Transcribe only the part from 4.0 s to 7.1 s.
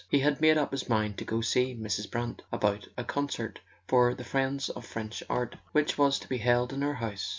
"The Friends of French Art" which was to be held in her